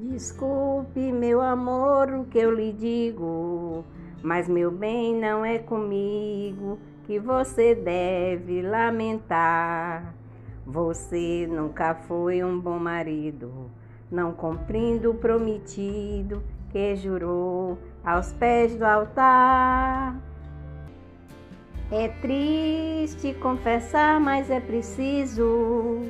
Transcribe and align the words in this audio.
Desculpe, 0.00 1.10
meu 1.10 1.40
amor, 1.40 2.08
o 2.10 2.24
que 2.26 2.38
eu 2.38 2.54
lhe 2.54 2.72
digo, 2.72 3.84
mas 4.22 4.48
meu 4.48 4.70
bem 4.70 5.12
não 5.12 5.44
é 5.44 5.58
comigo 5.58 6.78
que 7.02 7.18
você 7.18 7.74
deve 7.74 8.62
lamentar. 8.62 10.14
Você 10.64 11.48
nunca 11.50 11.96
foi 11.96 12.44
um 12.44 12.60
bom 12.60 12.78
marido, 12.78 13.72
não 14.08 14.32
cumprindo 14.32 15.10
o 15.10 15.14
prometido 15.14 16.44
que 16.70 16.94
jurou 16.94 17.76
aos 18.04 18.32
pés 18.34 18.76
do 18.76 18.84
altar. 18.84 20.16
É 21.90 22.06
triste 22.06 23.34
confessar, 23.34 24.20
mas 24.20 24.48
é 24.48 24.60
preciso. 24.60 26.02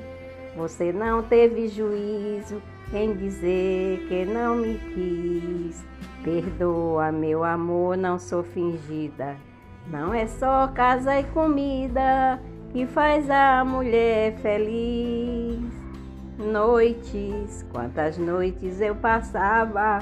Você 0.59 0.93
não 0.93 1.23
teve 1.23 1.69
juízo 1.69 2.61
em 2.93 3.15
dizer 3.15 4.05
que 4.09 4.25
não 4.25 4.57
me 4.57 4.77
quis. 4.77 5.85
Perdoa, 6.25 7.13
meu 7.13 7.45
amor, 7.45 7.97
não 7.97 8.19
sou 8.19 8.43
fingida. 8.43 9.37
Não 9.87 10.13
é 10.13 10.27
só 10.27 10.67
casa 10.67 11.21
e 11.21 11.23
comida 11.23 12.43
que 12.73 12.85
faz 12.87 13.31
a 13.31 13.65
mulher 13.65 14.37
feliz. 14.39 15.61
Noites, 16.37 17.65
quantas 17.71 18.19
noites 18.19 18.81
eu 18.81 18.97
passava 18.97 20.01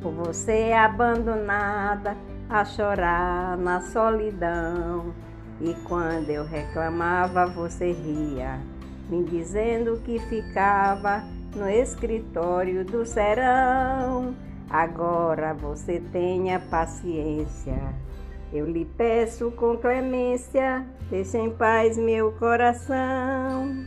por 0.00 0.12
você 0.12 0.72
abandonada 0.72 2.16
a 2.48 2.64
chorar 2.64 3.56
na 3.58 3.80
solidão. 3.80 5.12
E 5.60 5.74
quando 5.88 6.30
eu 6.30 6.44
reclamava, 6.44 7.46
você 7.46 7.90
ria, 7.90 8.60
me 9.12 9.24
dizendo 9.24 10.00
que 10.06 10.18
ficava 10.20 11.22
no 11.54 11.68
escritório 11.68 12.82
do 12.82 13.04
serão. 13.04 14.34
Agora 14.70 15.52
você 15.52 16.00
tenha 16.10 16.58
paciência. 16.58 17.76
Eu 18.50 18.64
lhe 18.64 18.86
peço 18.86 19.50
com 19.50 19.76
clemência, 19.76 20.86
deixe 21.10 21.36
em 21.36 21.50
paz 21.50 21.98
meu 21.98 22.32
coração. 22.32 23.84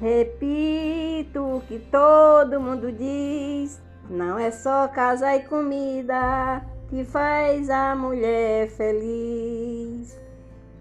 Repito 0.00 1.56
o 1.56 1.60
que 1.62 1.80
todo 1.90 2.60
mundo 2.60 2.92
diz, 2.92 3.82
não 4.08 4.38
é 4.38 4.52
só 4.52 4.86
casa 4.86 5.34
e 5.34 5.40
comida 5.40 6.64
que 6.88 7.04
faz 7.04 7.68
a 7.68 7.96
mulher 7.96 8.68
feliz. 8.70 10.29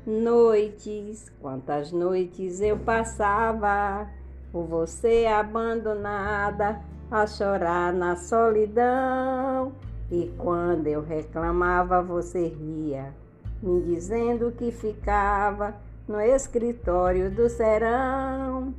Noites, 0.10 1.32
quantas 1.40 1.92
noites 1.92 2.62
eu 2.62 2.80
passava 2.80 4.10
por 4.52 4.64
você 4.64 5.28
abandonada 5.28 6.82
a 7.12 7.28
chorar 7.28 7.94
na 7.94 8.16
solidão. 8.16 9.72
E 10.10 10.34
quando 10.36 10.88
eu 10.88 11.04
reclamava, 11.04 12.02
você 12.02 12.48
ria, 12.48 13.14
me 13.62 13.84
dizendo 13.84 14.52
que 14.52 14.72
ficava 14.72 15.76
no 16.08 16.20
escritório 16.20 17.30
do 17.30 17.48
serão. 17.48 18.74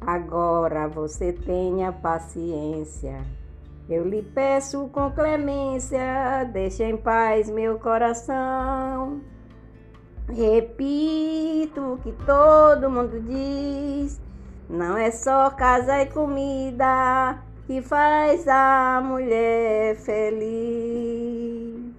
Agora 0.00 0.88
você 0.88 1.30
tenha 1.30 1.92
paciência. 1.92 3.20
Eu 3.86 4.08
lhe 4.08 4.22
peço 4.22 4.88
com 4.88 5.10
clemência, 5.10 6.48
deixe 6.50 6.82
em 6.84 6.96
paz 6.96 7.50
meu 7.50 7.78
coração. 7.78 9.20
Repito 10.32 11.94
o 11.94 11.98
que 11.98 12.12
todo 12.24 12.88
mundo 12.88 13.20
diz: 13.20 14.20
não 14.68 14.96
é 14.96 15.10
só 15.10 15.50
casa 15.50 16.02
e 16.02 16.06
comida 16.06 17.42
que 17.66 17.82
faz 17.82 18.46
a 18.46 19.02
mulher 19.04 19.96
feliz. 19.96 21.89